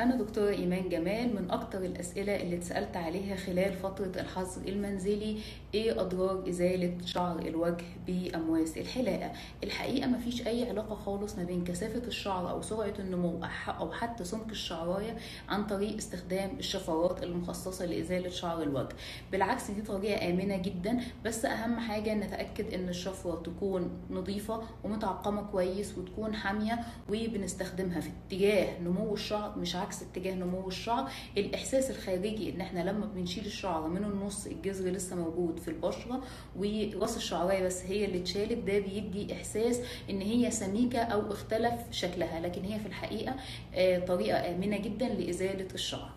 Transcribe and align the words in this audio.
أنا 0.00 0.16
دكتورة 0.16 0.50
إيمان 0.50 0.88
جمال 0.88 1.34
من 1.34 1.50
أكتر 1.50 1.78
الأسئلة 1.78 2.36
اللي 2.42 2.56
اتسألت 2.56 2.96
عليها 2.96 3.36
خلال 3.36 3.72
فترة 3.72 4.12
الحظر 4.20 4.68
المنزلي 4.68 5.36
إيه 5.74 6.00
أضرار 6.00 6.48
إزالة 6.48 6.92
شعر 7.04 7.38
الوجه 7.38 7.84
بأمواس 8.06 8.78
الحلاقة؟ 8.78 9.32
الحقيقة 9.64 10.07
مفيش 10.18 10.46
أي 10.46 10.68
علاقة 10.68 10.94
خالص 10.94 11.36
ما 11.38 11.44
بين 11.44 11.64
كثافة 11.64 12.06
الشعر 12.06 12.50
أو 12.50 12.62
سرعة 12.62 12.94
النمو 12.98 13.40
أو 13.68 13.92
حتى 13.92 14.24
سمك 14.24 14.50
الشعراية 14.50 15.16
عن 15.48 15.66
طريق 15.66 15.96
استخدام 15.96 16.50
الشفرات 16.58 17.22
المخصصة 17.22 17.84
لإزالة 17.84 18.28
شعر 18.30 18.62
الوجه. 18.62 18.88
بالعكس 19.32 19.70
دي 19.70 19.82
طريقة 19.82 20.30
آمنة 20.30 20.56
جدا 20.56 21.00
بس 21.24 21.44
أهم 21.44 21.78
حاجة 21.80 22.14
نتأكد 22.14 22.74
إن 22.74 22.88
الشفرة 22.88 23.42
تكون 23.44 23.90
نظيفة 24.10 24.62
ومتعقمة 24.84 25.42
كويس 25.42 25.98
وتكون 25.98 26.34
حامية 26.34 26.78
وبنستخدمها 27.08 28.00
في 28.00 28.10
اتجاه 28.26 28.80
نمو 28.80 29.14
الشعر 29.14 29.58
مش 29.58 29.76
عكس 29.76 30.02
اتجاه 30.02 30.34
نمو 30.34 30.68
الشعر. 30.68 31.10
الإحساس 31.36 31.90
الخارجي 31.90 32.54
إن 32.54 32.60
إحنا 32.60 32.80
لما 32.90 33.06
بنشيل 33.06 33.46
الشعر 33.46 33.88
من 33.88 34.04
النص 34.04 34.46
الجذر 34.46 34.90
لسه 34.90 35.16
موجود 35.16 35.58
في 35.58 35.68
البشرة 35.68 36.22
وراس 36.56 37.16
الشعراية 37.16 37.66
بس 37.66 37.82
هي 37.84 38.04
اللي 38.04 38.18
اتشالت 38.18 38.58
ده 38.66 38.78
بيدي 38.78 39.32
إحساس 39.32 39.80
إن 40.10 40.20
هي 40.20 40.50
سميكة 40.50 40.98
أو 40.98 41.32
اختلف 41.32 41.72
شكلها 41.90 42.40
لكن 42.40 42.64
هي 42.64 42.78
في 42.78 42.86
الحقيقة 42.86 43.36
طريقة 44.06 44.50
آمنة 44.54 44.78
جدا 44.78 45.08
لإزالة 45.08 45.68
الشعر. 45.74 46.10